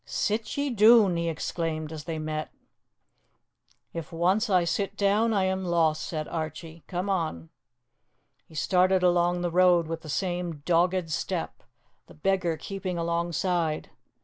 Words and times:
"Sit 0.03 0.57
ye 0.57 0.71
doon," 0.71 1.15
he 1.15 1.29
exclaimed, 1.29 1.91
as 1.91 2.05
they 2.05 2.17
met. 2.17 2.51
"If 3.93 4.11
once 4.11 4.49
I 4.49 4.63
sit 4.63 4.97
down 4.97 5.31
I 5.31 5.43
am 5.43 5.63
lost," 5.63 6.01
said 6.01 6.27
Archie. 6.27 6.83
"Come 6.87 7.07
on." 7.07 7.51
He 8.47 8.55
started 8.55 9.03
along 9.03 9.41
the 9.41 9.51
road 9.51 9.85
with 9.85 10.01
the 10.01 10.09
same 10.09 10.63
dogged 10.65 11.11
step, 11.11 11.61
the 12.07 12.15
beggar 12.15 12.57
keeping 12.57 12.97
alongside. 12.97 13.91